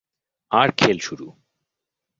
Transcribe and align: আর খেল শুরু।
আর 0.51 0.69
খেল 0.77 0.97
শুরু। 0.99 1.27